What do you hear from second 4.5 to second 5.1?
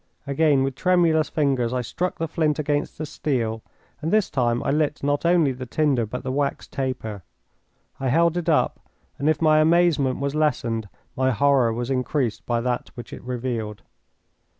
I lit